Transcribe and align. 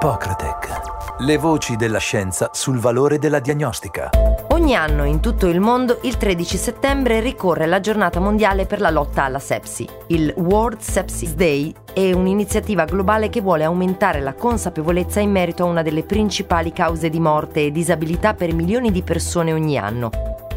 Ippocratec. 0.00 1.22
Le 1.22 1.36
voci 1.38 1.74
della 1.74 1.98
scienza 1.98 2.50
sul 2.52 2.78
valore 2.78 3.18
della 3.18 3.40
diagnostica. 3.40 4.10
Ogni 4.50 4.76
anno 4.76 5.02
in 5.02 5.18
tutto 5.18 5.48
il 5.48 5.58
mondo 5.58 5.98
il 6.02 6.16
13 6.16 6.56
settembre 6.56 7.18
ricorre 7.18 7.66
la 7.66 7.80
giornata 7.80 8.20
mondiale 8.20 8.64
per 8.64 8.80
la 8.80 8.90
lotta 8.90 9.24
alla 9.24 9.40
sepsi. 9.40 9.88
Il 10.06 10.32
World 10.36 10.78
Sepsis 10.78 11.34
Day 11.34 11.74
è 11.92 12.12
un'iniziativa 12.12 12.84
globale 12.84 13.28
che 13.28 13.40
vuole 13.40 13.64
aumentare 13.64 14.20
la 14.20 14.34
consapevolezza 14.34 15.18
in 15.18 15.32
merito 15.32 15.64
a 15.64 15.66
una 15.66 15.82
delle 15.82 16.04
principali 16.04 16.72
cause 16.72 17.10
di 17.10 17.18
morte 17.18 17.64
e 17.64 17.72
disabilità 17.72 18.34
per 18.34 18.54
milioni 18.54 18.92
di 18.92 19.02
persone 19.02 19.52
ogni 19.52 19.78
anno. 19.78 20.10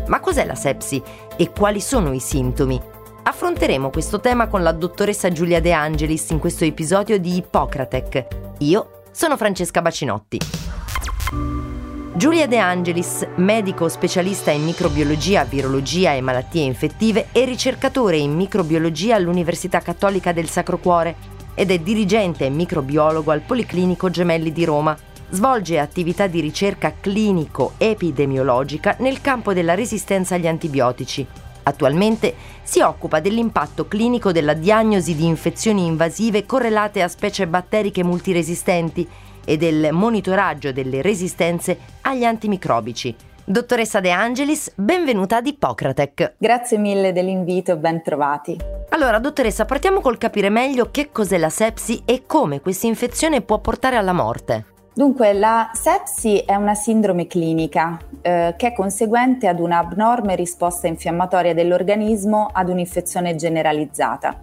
Ma 0.06 0.20
cos'è 0.20 0.46
la 0.46 0.54
sepsi 0.54 1.02
e 1.36 1.50
quali 1.50 1.82
sono 1.82 2.14
i 2.14 2.20
sintomi? 2.20 2.80
Affronteremo 3.24 3.90
questo 3.90 4.20
tema 4.20 4.48
con 4.48 4.62
la 4.62 4.72
dottoressa 4.72 5.32
Giulia 5.32 5.60
De 5.60 5.72
Angelis 5.72 6.30
in 6.30 6.38
questo 6.38 6.64
episodio 6.64 7.18
di 7.18 7.38
Ippocratec. 7.38 8.28
Io 8.60 9.01
sono 9.12 9.38
Francesca 9.38 9.82
Bacinotti. 9.82 10.40
Giulia 12.14 12.48
De 12.48 12.58
Angelis, 12.58 13.28
medico 13.36 13.88
specialista 13.88 14.52
in 14.52 14.64
microbiologia, 14.64 15.44
virologia 15.44 16.14
e 16.14 16.22
malattie 16.22 16.64
infettive, 16.64 17.28
è 17.32 17.46
ricercatore 17.46 18.18
in 18.18 18.34
microbiologia 18.36 19.16
all'Università 19.16 19.80
Cattolica 19.80 20.32
del 20.32 20.50
Sacro 20.50 20.78
Cuore 20.78 21.16
ed 21.54 21.72
è 21.72 21.80
dirigente 21.80 22.46
e 22.46 22.50
microbiologo 22.50 23.32
al 23.32 23.42
Policlinico 23.42 24.10
Gemelli 24.10 24.52
di 24.52 24.66
Roma. 24.66 24.98
Svolge 25.30 25.80
attività 25.80 26.28
di 26.28 26.42
ricerca 26.42 26.94
clinico-epidemiologica 27.00 28.98
nel 29.00 29.22
campo 29.22 29.54
della 29.54 29.76
resistenza 29.76 30.36
agli 30.36 30.48
antibiotici 30.48 31.26
Attualmente 31.64 32.34
si 32.64 32.82
occupa 32.82 33.20
dell'impatto 33.20 33.88
clinico 33.88 34.32
della 34.32 34.54
diagnosi 34.54 35.16
di 35.16 35.26
infezioni 35.26 35.86
invasive 35.86 36.46
correlate 36.46 37.02
a 37.02 37.08
specie 37.08 37.48
batteriche 37.48 38.04
multiresistenti 38.04 39.08
e 39.44 39.58
del 39.58 39.90
monitoraggio 39.92 40.72
delle 40.72 41.02
resistenze 41.02 41.78
agli 42.02 42.24
antimicrobici. 42.24 43.16
Dottoressa 43.44 44.00
De 44.00 44.12
Angelis, 44.12 44.72
benvenuta 44.76 45.38
ad 45.38 45.48
Ippocratec. 45.48 46.36
Grazie 46.38 46.78
mille 46.78 47.12
dell'invito, 47.12 47.76
ben 47.76 48.02
trovati. 48.04 48.58
Allora, 48.90 49.20
dottoressa, 49.20 49.66
partiamo 49.66 50.00
col 50.00 50.18
capire 50.18 50.50
meglio 50.50 50.90
che 50.92 51.12
cos'è 51.12 51.38
la 51.38 51.50
sepsi 51.50 52.04
e 52.06 52.24
come 52.26 52.62
questa 52.62 52.88
infezione 52.88 53.42
può 53.42 53.60
portare 53.60 53.96
alla 53.96 54.14
morte. 54.14 54.71
Dunque, 54.94 55.32
la 55.32 55.70
sepsi 55.74 56.40
è 56.40 56.54
una 56.56 56.74
sindrome 56.76 57.26
clinica 57.26 57.98
eh, 58.22 58.56
che 58.58 58.68
è 58.68 58.74
conseguente 58.74 59.48
ad 59.48 59.62
un'abnorme 59.62 60.36
risposta 60.36 60.88
infiammatoria 60.88 61.54
dell'organismo 61.54 62.50
ad 62.52 62.68
un'infezione 62.68 63.36
generalizzata. 63.36 64.38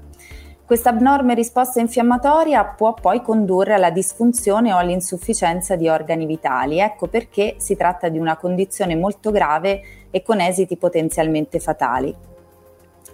Questa 0.65 0.89
abnorme 0.89 1.35
risposta 1.35 1.81
infiammatoria 1.81 2.65
può 2.65 2.95
poi 2.95 3.21
condurre 3.21 3.75
alla 3.75 3.91
disfunzione 3.91 4.73
o 4.73 4.79
all'insufficienza 4.79 5.77
di 5.77 5.87
organi 5.87 6.25
vitali. 6.25 6.79
Ecco 6.79 7.09
perché 7.09 7.57
si 7.59 7.77
tratta 7.77 8.09
di 8.09 8.19
una 8.19 8.37
condizione 8.37 8.97
molto 8.97 9.31
grave 9.31 9.83
e 10.11 10.23
con 10.23 10.41
esiti 10.41 10.79
potenzialmente 10.79 11.59
fatali. 11.59 12.15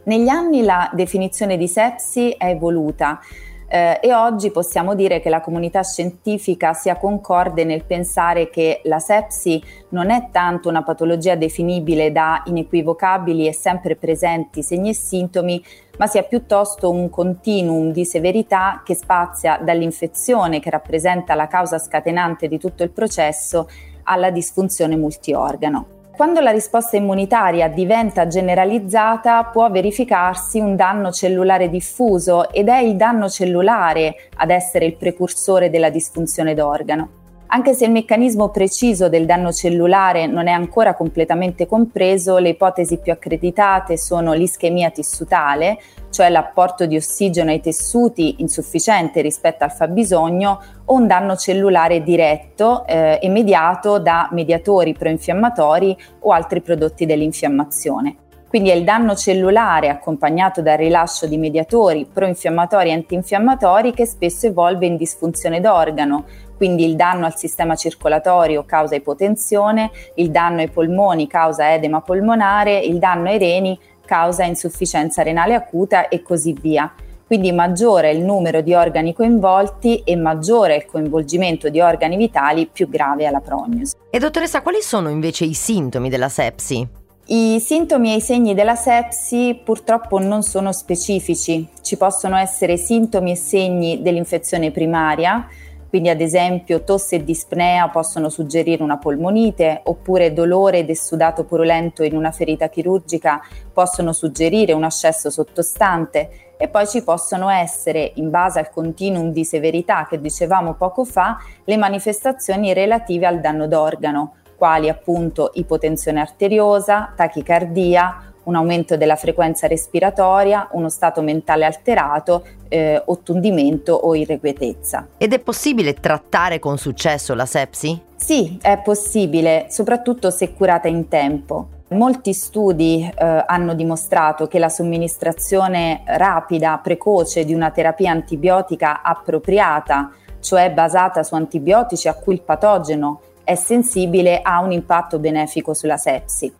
Negli 0.04 0.28
anni 0.28 0.62
la 0.62 0.88
definizione 0.92 1.56
di 1.56 1.66
sepsi 1.66 2.30
è 2.30 2.46
evoluta 2.46 3.18
eh, 3.66 3.98
e 4.02 4.12
oggi 4.12 4.50
possiamo 4.50 4.94
dire 4.94 5.20
che 5.20 5.30
la 5.30 5.40
comunità 5.40 5.82
scientifica 5.82 6.74
sia 6.74 6.96
concorde 6.96 7.64
nel 7.64 7.84
pensare 7.84 8.50
che 8.50 8.80
la 8.84 8.98
sepsi 8.98 9.62
non 9.90 10.10
è 10.10 10.28
tanto 10.30 10.68
una 10.68 10.82
patologia 10.82 11.34
definibile 11.34 12.12
da 12.12 12.42
inequivocabili 12.46 13.46
e 13.46 13.52
sempre 13.52 13.96
presenti 13.96 14.62
segni 14.62 14.90
e 14.90 14.94
sintomi, 14.94 15.62
ma 15.98 16.06
sia 16.06 16.22
piuttosto 16.22 16.90
un 16.90 17.08
continuum 17.08 17.90
di 17.90 18.04
severità 18.04 18.82
che 18.84 18.94
spazia 18.94 19.58
dall'infezione 19.62 20.60
che 20.60 20.70
rappresenta 20.70 21.34
la 21.34 21.46
causa 21.46 21.78
scatenante 21.78 22.48
di 22.48 22.58
tutto 22.58 22.82
il 22.82 22.90
processo 22.90 23.68
alla 24.04 24.30
disfunzione 24.30 24.96
multiorgano. 24.96 25.93
Quando 26.16 26.38
la 26.38 26.52
risposta 26.52 26.96
immunitaria 26.96 27.66
diventa 27.66 28.28
generalizzata 28.28 29.42
può 29.46 29.68
verificarsi 29.68 30.60
un 30.60 30.76
danno 30.76 31.10
cellulare 31.10 31.68
diffuso 31.68 32.52
ed 32.52 32.68
è 32.68 32.78
il 32.78 32.94
danno 32.94 33.28
cellulare 33.28 34.28
ad 34.36 34.50
essere 34.50 34.84
il 34.84 34.94
precursore 34.94 35.70
della 35.70 35.90
disfunzione 35.90 36.54
d'organo. 36.54 37.22
Anche 37.48 37.74
se 37.74 37.86
il 37.86 37.90
meccanismo 37.90 38.50
preciso 38.50 39.08
del 39.08 39.26
danno 39.26 39.50
cellulare 39.50 40.26
non 40.26 40.46
è 40.46 40.52
ancora 40.52 40.94
completamente 40.94 41.66
compreso, 41.66 42.38
le 42.38 42.50
ipotesi 42.50 42.98
più 42.98 43.10
accreditate 43.10 43.96
sono 43.96 44.34
l'ischemia 44.34 44.90
tissutale, 44.90 45.78
cioè 46.14 46.28
l'apporto 46.28 46.86
di 46.86 46.94
ossigeno 46.94 47.50
ai 47.50 47.60
tessuti 47.60 48.36
insufficiente 48.38 49.20
rispetto 49.20 49.64
al 49.64 49.72
fabbisogno, 49.72 50.62
o 50.84 50.94
un 50.94 51.08
danno 51.08 51.34
cellulare 51.34 52.04
diretto 52.04 52.86
eh, 52.86 53.18
e 53.20 53.28
mediato 53.28 53.98
da 53.98 54.28
mediatori 54.30 54.94
proinfiammatori 54.94 55.96
o 56.20 56.30
altri 56.30 56.60
prodotti 56.60 57.04
dell'infiammazione. 57.04 58.18
Quindi 58.48 58.70
è 58.70 58.74
il 58.74 58.84
danno 58.84 59.16
cellulare 59.16 59.88
accompagnato 59.88 60.62
dal 60.62 60.76
rilascio 60.76 61.26
di 61.26 61.36
mediatori 61.36 62.06
proinfiammatori 62.06 62.90
e 62.90 62.92
antinfiammatori 62.92 63.92
che 63.92 64.06
spesso 64.06 64.46
evolve 64.46 64.86
in 64.86 64.96
disfunzione 64.96 65.60
d'organo, 65.60 66.26
quindi 66.56 66.84
il 66.84 66.94
danno 66.94 67.26
al 67.26 67.36
sistema 67.36 67.74
circolatorio 67.74 68.64
causa 68.64 68.94
ipotensione, 68.94 69.90
il 70.14 70.30
danno 70.30 70.60
ai 70.60 70.70
polmoni 70.70 71.26
causa 71.26 71.74
edema 71.74 72.00
polmonare, 72.00 72.78
il 72.78 72.98
danno 72.98 73.30
ai 73.30 73.38
reni 73.38 73.76
causa 74.04 74.44
insufficienza 74.44 75.22
renale 75.22 75.54
acuta 75.54 76.08
e 76.08 76.22
così 76.22 76.52
via. 76.52 76.92
Quindi 77.26 77.52
maggiore 77.52 78.10
è 78.10 78.12
il 78.12 78.22
numero 78.22 78.60
di 78.60 78.74
organi 78.74 79.14
coinvolti 79.14 80.02
e 80.04 80.14
maggiore 80.14 80.76
il 80.76 80.84
coinvolgimento 80.84 81.70
di 81.70 81.80
organi 81.80 82.16
vitali, 82.16 82.68
più 82.70 82.88
grave 82.88 83.24
è 83.24 83.30
la 83.30 83.40
prognosi. 83.40 83.94
E 84.10 84.18
dottoressa, 84.18 84.60
quali 84.60 84.82
sono 84.82 85.08
invece 85.08 85.44
i 85.44 85.54
sintomi 85.54 86.10
della 86.10 86.28
sepsi? 86.28 86.86
I 87.26 87.58
sintomi 87.58 88.12
e 88.12 88.16
i 88.16 88.20
segni 88.20 88.52
della 88.52 88.74
sepsi 88.74 89.58
purtroppo 89.64 90.18
non 90.18 90.42
sono 90.42 90.72
specifici, 90.72 91.66
ci 91.80 91.96
possono 91.96 92.36
essere 92.36 92.76
sintomi 92.76 93.30
e 93.30 93.36
segni 93.36 94.02
dell'infezione 94.02 94.70
primaria, 94.70 95.48
quindi 95.94 96.10
ad 96.10 96.20
esempio 96.20 96.82
tosse 96.82 97.14
e 97.14 97.24
dispnea 97.24 97.88
possono 97.88 98.28
suggerire 98.28 98.82
una 98.82 98.98
polmonite, 98.98 99.82
oppure 99.84 100.32
dolore 100.32 100.78
ed 100.78 100.90
essudato 100.90 101.44
purulento 101.44 102.02
in 102.02 102.16
una 102.16 102.32
ferita 102.32 102.68
chirurgica 102.68 103.40
possono 103.72 104.12
suggerire 104.12 104.72
un 104.72 104.82
ascesso 104.82 105.30
sottostante. 105.30 106.56
E 106.56 106.66
poi 106.66 106.88
ci 106.88 107.04
possono 107.04 107.48
essere, 107.48 108.10
in 108.16 108.28
base 108.28 108.58
al 108.58 108.70
continuum 108.70 109.30
di 109.30 109.44
severità 109.44 110.08
che 110.10 110.20
dicevamo 110.20 110.74
poco 110.74 111.04
fa, 111.04 111.38
le 111.62 111.76
manifestazioni 111.76 112.72
relative 112.72 113.26
al 113.26 113.38
danno 113.38 113.68
d'organo, 113.68 114.34
quali 114.56 114.88
appunto 114.88 115.52
ipotensione 115.54 116.18
arteriosa, 116.18 117.12
tachicardia, 117.14 118.33
un 118.44 118.54
aumento 118.54 118.96
della 118.96 119.16
frequenza 119.16 119.66
respiratoria, 119.66 120.68
uno 120.72 120.88
stato 120.88 121.22
mentale 121.22 121.64
alterato, 121.64 122.44
eh, 122.68 123.00
ottundimento 123.06 123.92
o 123.92 124.14
irrequietezza. 124.14 125.08
Ed 125.18 125.32
è 125.32 125.38
possibile 125.38 125.94
trattare 125.94 126.58
con 126.58 126.78
successo 126.78 127.34
la 127.34 127.46
sepsi? 127.46 128.00
Sì, 128.16 128.58
è 128.60 128.78
possibile, 128.78 129.66
soprattutto 129.68 130.30
se 130.30 130.52
curata 130.54 130.88
in 130.88 131.08
tempo. 131.08 131.68
Molti 131.88 132.32
studi 132.32 133.04
eh, 133.04 133.44
hanno 133.46 133.74
dimostrato 133.74 134.46
che 134.46 134.58
la 134.58 134.68
somministrazione 134.68 136.02
rapida, 136.06 136.80
precoce 136.82 137.44
di 137.44 137.54
una 137.54 137.70
terapia 137.70 138.10
antibiotica 138.10 139.02
appropriata, 139.02 140.10
cioè 140.40 140.72
basata 140.72 141.22
su 141.22 141.34
antibiotici 141.34 142.08
a 142.08 142.14
cui 142.14 142.34
il 142.34 142.42
patogeno 142.42 143.20
è 143.44 143.54
sensibile, 143.54 144.40
ha 144.42 144.60
un 144.60 144.72
impatto 144.72 145.18
benefico 145.18 145.74
sulla 145.74 145.98
sepsi. 145.98 146.52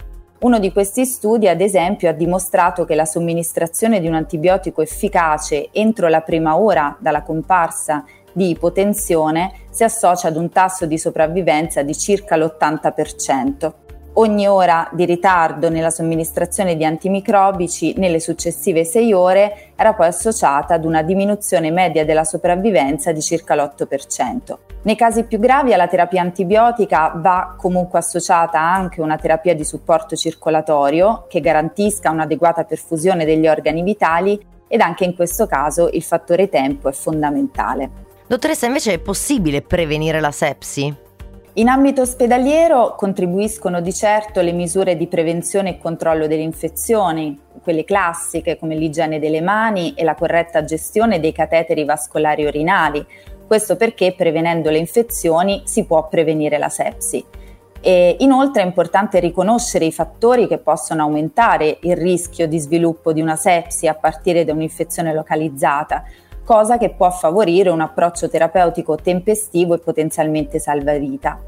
Uno 0.44 0.58
di 0.58 0.72
questi 0.72 1.06
studi, 1.06 1.48
ad 1.48 1.62
esempio, 1.62 2.10
ha 2.10 2.12
dimostrato 2.12 2.84
che 2.84 2.94
la 2.94 3.06
somministrazione 3.06 3.98
di 3.98 4.08
un 4.08 4.12
antibiotico 4.12 4.82
efficace 4.82 5.70
entro 5.72 6.06
la 6.08 6.20
prima 6.20 6.58
ora 6.58 6.94
dalla 7.00 7.22
comparsa 7.22 8.04
di 8.30 8.50
ipotensione 8.50 9.52
si 9.70 9.84
associa 9.84 10.28
ad 10.28 10.36
un 10.36 10.50
tasso 10.50 10.84
di 10.84 10.98
sopravvivenza 10.98 11.82
di 11.82 11.96
circa 11.96 12.36
l'80% 12.36 13.83
ogni 14.14 14.46
ora 14.46 14.88
di 14.92 15.04
ritardo 15.04 15.70
nella 15.70 15.90
somministrazione 15.90 16.76
di 16.76 16.84
antimicrobici 16.84 17.94
nelle 17.96 18.20
successive 18.20 18.84
6 18.84 19.12
ore 19.12 19.70
era 19.76 19.94
poi 19.94 20.06
associata 20.06 20.74
ad 20.74 20.84
una 20.84 21.02
diminuzione 21.02 21.70
media 21.70 22.04
della 22.04 22.24
sopravvivenza 22.24 23.12
di 23.12 23.20
circa 23.20 23.54
l'8%. 23.54 24.56
Nei 24.82 24.96
casi 24.96 25.24
più 25.24 25.38
gravi 25.38 25.72
alla 25.72 25.88
terapia 25.88 26.20
antibiotica 26.20 27.12
va 27.16 27.54
comunque 27.56 27.98
associata 27.98 28.60
anche 28.60 29.00
una 29.00 29.16
terapia 29.16 29.54
di 29.54 29.64
supporto 29.64 30.14
circolatorio 30.14 31.26
che 31.28 31.40
garantisca 31.40 32.10
un'adeguata 32.10 32.64
perfusione 32.64 33.24
degli 33.24 33.48
organi 33.48 33.82
vitali 33.82 34.38
ed 34.68 34.80
anche 34.80 35.04
in 35.04 35.14
questo 35.14 35.46
caso 35.46 35.88
il 35.92 36.02
fattore 36.02 36.48
tempo 36.48 36.88
è 36.88 36.92
fondamentale. 36.92 38.02
Dottoressa, 38.26 38.66
invece 38.66 38.94
è 38.94 38.98
possibile 38.98 39.62
prevenire 39.62 40.20
la 40.20 40.30
sepsi? 40.30 40.94
In 41.56 41.68
ambito 41.68 42.02
ospedaliero 42.02 42.96
contribuiscono 42.96 43.80
di 43.80 43.92
certo 43.92 44.40
le 44.40 44.50
misure 44.50 44.96
di 44.96 45.06
prevenzione 45.06 45.70
e 45.70 45.78
controllo 45.78 46.26
delle 46.26 46.42
infezioni, 46.42 47.38
quelle 47.62 47.84
classiche 47.84 48.58
come 48.58 48.74
l'igiene 48.74 49.20
delle 49.20 49.40
mani 49.40 49.94
e 49.94 50.02
la 50.02 50.16
corretta 50.16 50.64
gestione 50.64 51.20
dei 51.20 51.30
cateteri 51.30 51.84
vascolari 51.84 52.44
orinali, 52.44 53.06
Questo 53.46 53.76
perché 53.76 54.14
prevenendo 54.16 54.70
le 54.70 54.78
infezioni 54.78 55.62
si 55.64 55.84
può 55.84 56.08
prevenire 56.08 56.58
la 56.58 56.70
sepsi. 56.70 57.22
E 57.80 58.16
inoltre 58.20 58.62
è 58.62 58.64
importante 58.64 59.20
riconoscere 59.20 59.84
i 59.84 59.92
fattori 59.92 60.48
che 60.48 60.56
possono 60.56 61.02
aumentare 61.02 61.76
il 61.82 61.96
rischio 61.96 62.48
di 62.48 62.58
sviluppo 62.58 63.12
di 63.12 63.20
una 63.20 63.36
sepsi 63.36 63.86
a 63.86 63.94
partire 63.94 64.44
da 64.44 64.54
un'infezione 64.54 65.12
localizzata, 65.12 66.04
cosa 66.44 66.76
che 66.76 66.90
può 66.90 67.10
favorire 67.10 67.70
un 67.70 67.80
approccio 67.80 68.28
terapeutico 68.28 68.96
tempestivo 68.96 69.74
e 69.74 69.78
potenzialmente 69.78 70.58
salvavita. 70.58 71.40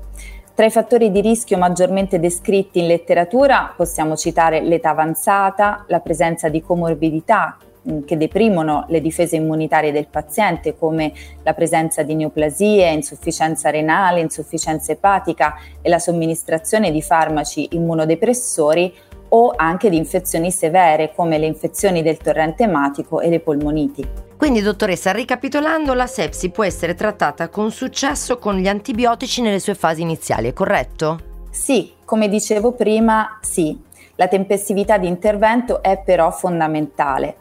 Tra 0.54 0.64
i 0.64 0.70
fattori 0.70 1.10
di 1.10 1.20
rischio 1.20 1.58
maggiormente 1.58 2.18
descritti 2.18 2.78
in 2.78 2.86
letteratura 2.86 3.74
possiamo 3.76 4.16
citare 4.16 4.62
l'età 4.62 4.88
avanzata, 4.88 5.84
la 5.88 6.00
presenza 6.00 6.48
di 6.48 6.62
comorbidità 6.62 7.58
mm, 7.86 8.04
che 8.04 8.16
deprimono 8.16 8.86
le 8.88 9.02
difese 9.02 9.36
immunitarie 9.36 9.92
del 9.92 10.06
paziente 10.06 10.74
come 10.78 11.12
la 11.42 11.52
presenza 11.52 12.02
di 12.02 12.14
neoplasie, 12.14 12.90
insufficienza 12.90 13.68
renale, 13.68 14.20
insufficienza 14.20 14.92
epatica 14.92 15.56
e 15.82 15.90
la 15.90 15.98
somministrazione 15.98 16.90
di 16.90 17.02
farmaci 17.02 17.68
immunodepressori 17.72 18.94
o 19.28 19.52
anche 19.56 19.90
di 19.90 19.96
infezioni 19.96 20.50
severe 20.50 21.12
come 21.14 21.38
le 21.38 21.46
infezioni 21.46 22.02
del 22.02 22.16
torrente 22.16 22.64
ematico 22.64 23.20
e 23.20 23.28
le 23.28 23.40
polmoniti. 23.40 24.06
Quindi, 24.36 24.60
dottoressa, 24.60 25.12
ricapitolando, 25.12 25.94
la 25.94 26.06
sepsi 26.06 26.50
può 26.50 26.64
essere 26.64 26.94
trattata 26.94 27.48
con 27.48 27.70
successo 27.70 28.38
con 28.38 28.56
gli 28.56 28.68
antibiotici 28.68 29.40
nelle 29.40 29.60
sue 29.60 29.74
fasi 29.74 30.02
iniziali, 30.02 30.48
è 30.48 30.52
corretto? 30.52 31.20
Sì, 31.50 31.92
come 32.04 32.28
dicevo 32.28 32.72
prima, 32.72 33.38
sì. 33.40 33.82
La 34.16 34.28
tempestività 34.28 34.98
di 34.98 35.06
intervento 35.06 35.82
è 35.82 36.00
però 36.04 36.30
fondamentale. 36.30 37.36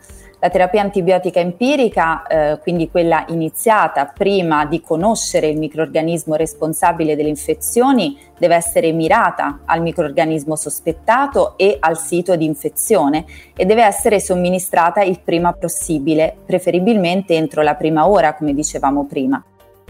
La 0.45 0.51
terapia 0.51 0.81
antibiotica 0.81 1.39
empirica, 1.39 2.21
eh, 2.27 2.59
quindi 2.59 2.91
quella 2.91 3.25
iniziata 3.29 4.05
prima 4.05 4.67
di 4.67 4.79
conoscere 4.79 5.47
il 5.47 5.57
microorganismo 5.57 6.35
responsabile 6.35 7.15
delle 7.15 7.29
infezioni, 7.29 8.15
deve 8.37 8.53
essere 8.53 8.91
mirata 8.91 9.61
al 9.65 9.81
microorganismo 9.81 10.55
sospettato 10.55 11.57
e 11.57 11.77
al 11.79 11.97
sito 11.97 12.35
di 12.35 12.45
infezione 12.45 13.25
e 13.55 13.65
deve 13.65 13.85
essere 13.85 14.19
somministrata 14.19 15.01
il 15.01 15.19
prima 15.19 15.51
possibile, 15.51 16.37
preferibilmente 16.45 17.33
entro 17.33 17.63
la 17.63 17.73
prima 17.73 18.07
ora, 18.07 18.35
come 18.35 18.53
dicevamo 18.53 19.07
prima. 19.07 19.43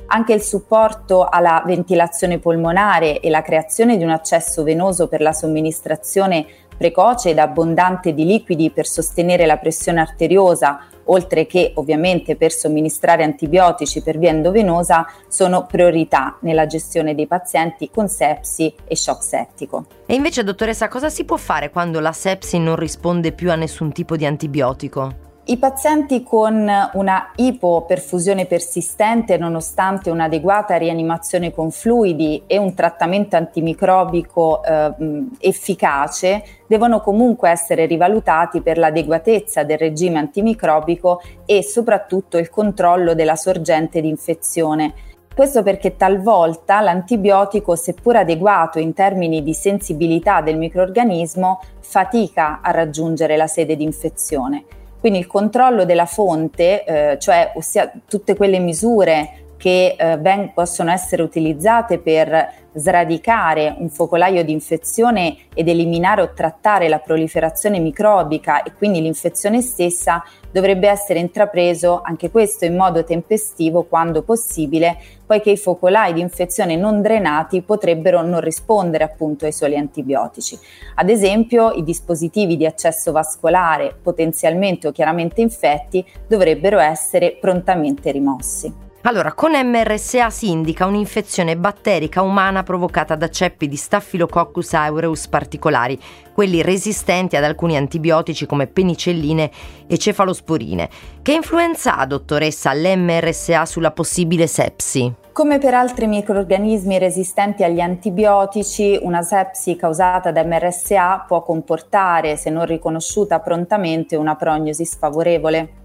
Anche 0.07 0.34
il 0.34 0.42
supporto 0.42 1.28
alla 1.28 1.63
ventilazione 1.66 2.40
polmonare 2.40 3.19
e 3.19 3.30
la 3.30 3.42
creazione 3.42 3.98
di 3.98 4.04
un 4.04 4.12
accesso 4.12 4.63
venoso 4.63 5.10
per 5.10 5.19
la 5.19 5.34
somministrazione 5.34 6.46
precoce 6.75 7.30
ed 7.30 7.39
abbondante 7.39 8.13
di 8.13 8.25
liquidi 8.25 8.69
per 8.72 8.86
sostenere 8.86 9.45
la 9.45 9.57
pressione 9.57 10.01
arteriosa, 10.01 10.80
oltre 11.06 11.45
che 11.45 11.72
ovviamente 11.75 12.36
per 12.36 12.51
somministrare 12.51 13.24
antibiotici 13.24 14.01
per 14.01 14.18
via 14.18 14.30
endovenosa, 14.30 15.06
sono 15.27 15.66
priorità 15.66 16.38
nella 16.42 16.66
gestione 16.66 17.16
dei 17.16 17.27
pazienti 17.27 17.89
con 17.92 18.07
sepsi 18.07 18.74
e 18.86 18.95
shock 18.95 19.24
settico. 19.24 19.86
E 20.06 20.16
invece, 20.16 20.44
dottoressa, 20.44 20.88
cosa 20.88 21.10
si 21.10 21.25
può 21.25 21.38
fare 21.38 21.69
quando 21.69 22.00
la 22.00 22.13
sepsi 22.13 22.57
non 22.60 22.75
risponde 22.75 23.31
più 23.31 23.51
a 23.51 23.56
nessun 23.56 23.92
tipo 23.92 24.16
di 24.16 24.25
antibiotico? 24.25 25.25
I 25.47 25.57
pazienti 25.57 26.24
con 26.24 26.68
una 26.94 27.31
ipoperfusione 27.36 28.47
persistente, 28.47 29.38
nonostante 29.38 30.09
un'adeguata 30.09 30.75
rianimazione 30.75 31.53
con 31.53 31.69
fluidi 31.69 32.42
e 32.47 32.57
un 32.57 32.74
trattamento 32.74 33.36
antimicrobico 33.36 34.63
eh, 34.63 34.94
efficace, 35.38 36.44
devono 36.65 37.00
comunque 37.00 37.51
essere 37.51 37.86
rivalutati 37.86 38.62
per 38.62 38.80
l'adeguatezza 38.80 39.63
del 39.63 39.77
regime 39.77 40.18
antimicrobico 40.18 41.21
e 41.45 41.62
soprattutto 41.62 42.39
il 42.39 42.50
controllo 42.50 43.13
della 43.13 43.36
sorgente 43.36 44.01
di 44.01 44.09
infezione. 44.09 44.94
Questo 45.36 45.62
perché 45.62 45.95
talvolta 45.95 46.81
l'antibiotico, 46.81 47.75
seppur 47.75 48.15
adeguato 48.15 48.80
in 48.80 48.94
termini 48.94 49.44
di 49.44 49.53
sensibilità 49.53 50.42
del 50.42 50.57
microorganismo, 50.57 51.62
fatica 51.81 52.62
a 52.63 52.71
raggiungere 52.71 53.38
la 53.38 53.45
sede 53.45 53.75
di 53.75 53.83
infezione. 53.83 54.65
Quindi 55.06 55.22
il 55.22 55.30
controllo 55.31 55.86
della 55.86 56.07
fonte, 56.07 56.84
eh, 56.84 57.19
cioè 57.19 57.52
ossia 57.54 57.92
tutte 58.07 58.36
quelle 58.36 58.57
misure 58.57 59.44
che 59.57 59.96
eh, 59.98 60.18
ben, 60.18 60.54
possono 60.54 60.92
essere 60.92 61.24
utilizzate 61.24 62.00
per 62.00 62.63
sradicare 62.75 63.74
un 63.78 63.90
focolaio 63.90 64.44
di 64.44 64.52
infezione 64.52 65.38
ed 65.54 65.69
eliminare 65.69 66.22
o 66.22 66.34
trattare 66.34 66.90
la 66.90 67.00
proliferazione 67.00 67.80
microbica 67.80 68.63
e 68.63 68.74
quindi 68.74 69.02
l'infezione 69.02 69.62
stessa 69.62 70.24
dovrebbe 70.52 70.90
essere 70.90 71.19
intrapreso 71.19 72.02
anche 72.04 72.30
questo 72.30 72.66
in 72.66 72.75
modo 72.75 73.04
tempestivo 73.04 73.84
quando 73.84 74.24
possibile, 74.24 74.98
poiché 75.25 75.52
i 75.52 75.57
focolai 75.57 76.13
di 76.13 76.22
infezione 76.22 76.75
non 76.75 77.02
drenati 77.02 77.62
potrebbero 77.62 78.22
non 78.22 78.42
rispondere 78.42 79.04
appunto 79.04 79.46
ai 79.46 79.54
soli 79.54 79.78
antibiotici. 79.78 80.57
Ad 80.96 81.10
esempio, 81.10 81.72
i 81.72 81.84
dispositivi 81.84 82.57
di 82.57 82.66
accesso 82.66 83.12
vascolare 83.12 83.96
potenzialmente 84.02 84.88
o 84.88 84.92
chiaramente 84.92 85.42
infetti 85.42 86.06
dovrebbero 86.28 86.80
essere 86.80 87.38
prontamente 87.40 88.12
rimossi. 88.12 88.85
Allora, 89.07 89.34
con 89.34 89.52
MRSA 89.52 90.31
si 90.31 90.50
indica 90.50 90.88
un'infezione 90.88 91.56
batterica 91.56 92.24
umana 92.24 92.63
provocata 92.63 93.13
da 93.13 93.30
ceppi 93.30 93.68
di 93.68 93.75
Staphylococcus 93.75 94.74
aureus 94.74 95.28
particolari, 95.28 96.00
quelli 96.34 96.63
resistenti 96.63 97.36
ad 97.36 97.44
alcuni 97.44 97.78
antibiotici 97.78 98.48
come 98.48 98.66
penicilline 98.66 99.52
e 99.86 100.00
cefalosporine. 100.00 100.90
Che 101.22 101.34
influenza 101.34 101.98
ha, 101.98 102.07
dottoressa, 102.07 102.74
l'MRSA 102.74 103.68
sulla 103.68 103.92
possibile 103.92 104.48
sepsi? 104.48 105.13
Come 105.31 105.60
per 105.60 105.75
altri 105.75 106.07
microrganismi 106.07 106.98
resistenti 106.98 107.63
agli 107.63 107.81
antibiotici, 107.81 108.98
una 109.00 109.22
sepsi 109.22 109.75
causata 109.75 110.31
da 110.31 110.44
MRSA 110.44 111.25
può 111.28 111.44
comportare, 111.44 112.38
se 112.38 112.50
non 112.50 112.66
riconosciuta 112.66 113.40
prontamente, 113.40 114.16
una 114.16 114.36
prognosi 114.36 114.84
sfavorevole. 114.84 115.84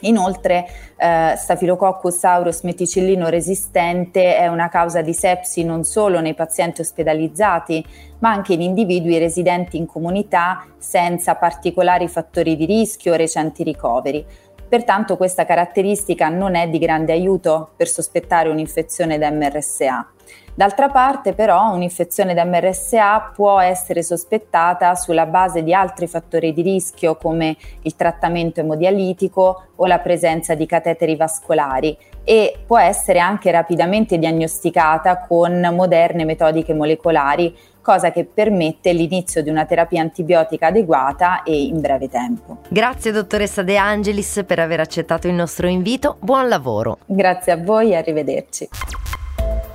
Inoltre, 0.00 0.66
eh, 0.96 1.34
Staphylococcus 1.36 2.24
aureus 2.24 2.62
meticillino 2.62 3.28
resistente 3.28 4.36
è 4.36 4.46
una 4.46 4.68
causa 4.68 5.00
di 5.00 5.14
sepsi 5.14 5.64
non 5.64 5.84
solo 5.84 6.20
nei 6.20 6.34
pazienti 6.34 6.82
ospedalizzati, 6.82 7.84
ma 8.18 8.30
anche 8.30 8.52
in 8.52 8.60
individui 8.60 9.18
residenti 9.18 9.76
in 9.76 9.86
comunità 9.86 10.66
senza 10.78 11.34
particolari 11.34 12.08
fattori 12.08 12.56
di 12.56 12.66
rischio 12.66 13.14
o 13.14 13.16
recenti 13.16 13.62
ricoveri. 13.62 14.24
Pertanto 14.68 15.16
questa 15.16 15.44
caratteristica 15.44 16.28
non 16.28 16.54
è 16.56 16.68
di 16.68 16.78
grande 16.78 17.12
aiuto 17.12 17.70
per 17.76 17.88
sospettare 17.88 18.48
un'infezione 18.48 19.18
da 19.18 19.30
MRSA. 19.30 20.10
D'altra 20.56 20.88
parte 20.88 21.34
però 21.34 21.72
un'infezione 21.74 22.32
da 22.32 22.44
MRSA 22.46 23.32
può 23.34 23.60
essere 23.60 24.02
sospettata 24.02 24.94
sulla 24.94 25.26
base 25.26 25.62
di 25.62 25.74
altri 25.74 26.06
fattori 26.06 26.54
di 26.54 26.62
rischio 26.62 27.16
come 27.16 27.56
il 27.82 27.94
trattamento 27.94 28.60
emodialitico 28.60 29.64
o 29.76 29.86
la 29.86 29.98
presenza 29.98 30.54
di 30.54 30.64
cateteri 30.64 31.14
vascolari 31.14 31.94
e 32.24 32.58
può 32.66 32.78
essere 32.78 33.18
anche 33.18 33.50
rapidamente 33.50 34.18
diagnosticata 34.18 35.26
con 35.28 35.60
moderne 35.74 36.24
metodiche 36.24 36.72
molecolari, 36.72 37.54
cosa 37.86 38.10
che 38.10 38.24
permette 38.24 38.92
l'inizio 38.92 39.44
di 39.44 39.48
una 39.48 39.64
terapia 39.64 40.00
antibiotica 40.00 40.66
adeguata 40.66 41.44
e 41.44 41.66
in 41.66 41.80
breve 41.80 42.08
tempo. 42.08 42.58
Grazie 42.68 43.12
dottoressa 43.12 43.62
De 43.62 43.76
Angelis 43.76 44.42
per 44.44 44.58
aver 44.58 44.80
accettato 44.80 45.28
il 45.28 45.34
nostro 45.34 45.68
invito, 45.68 46.16
buon 46.18 46.48
lavoro. 46.48 46.98
Grazie 47.06 47.52
a 47.52 47.56
voi 47.56 47.92
e 47.92 47.94
arrivederci. 47.94 48.68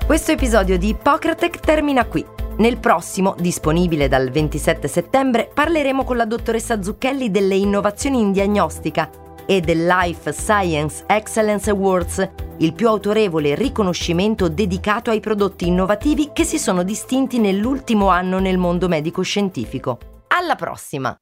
Questo 0.06 0.34
episodio 0.34 0.78
di 0.78 0.90
Hippocratec 0.90 1.62
termina 1.62 2.04
qui. 2.04 2.26
Nel 2.58 2.80
prossimo, 2.80 3.34
disponibile 3.40 4.10
dal 4.10 4.30
27 4.30 4.90
settembre, 4.90 5.50
parleremo 5.52 6.04
con 6.04 6.18
la 6.18 6.26
dottoressa 6.26 6.84
Zucchelli 6.84 7.32
delle 7.32 7.56
innovazioni 7.56 8.20
in 8.20 8.34
diagnostica 8.34 9.21
e 9.52 9.60
del 9.60 9.86
Life 9.86 10.32
Science 10.32 11.04
Excellence 11.08 11.70
Awards, 11.70 12.30
il 12.60 12.72
più 12.72 12.88
autorevole 12.88 13.54
riconoscimento 13.54 14.48
dedicato 14.48 15.10
ai 15.10 15.20
prodotti 15.20 15.68
innovativi 15.68 16.30
che 16.32 16.46
si 16.46 16.58
sono 16.58 16.84
distinti 16.84 17.38
nell'ultimo 17.38 18.08
anno 18.08 18.40
nel 18.40 18.58
mondo 18.58 18.88
medico-scientifico. 18.88 20.24
Alla 20.28 20.56
prossima! 20.56 21.14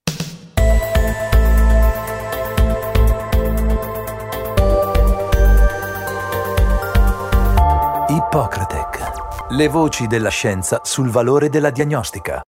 Ippocratec. 8.10 9.54
Le 9.54 9.68
voci 9.70 10.06
della 10.06 10.30
scienza 10.30 10.82
sul 10.84 11.10
valore 11.10 11.50
della 11.50 11.72
diagnostica. 11.72 12.44